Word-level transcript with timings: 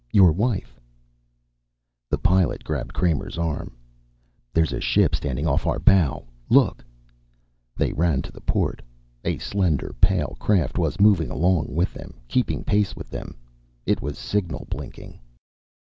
Your 0.11 0.31
wife" 0.31 0.79
The 2.09 2.17
Pilot 2.17 2.63
grabbed 2.63 2.91
Kramer's 2.91 3.37
arm. 3.37 3.77
"There's 4.51 4.73
a 4.73 4.81
ship 4.81 5.13
standing 5.13 5.45
off 5.45 5.67
our 5.67 5.77
bow. 5.77 6.25
Look." 6.49 6.83
They 7.77 7.93
ran 7.93 8.23
to 8.23 8.31
the 8.31 8.41
port. 8.41 8.81
A 9.23 9.37
slender 9.37 9.93
pale 10.01 10.35
craft 10.39 10.79
was 10.79 10.99
moving 10.99 11.29
along 11.29 11.67
with 11.75 11.93
them, 11.93 12.15
keeping 12.27 12.63
pace 12.63 12.95
with 12.95 13.11
them. 13.11 13.35
It 13.85 14.01
was 14.01 14.17
signal 14.17 14.65
blinking. 14.71 15.19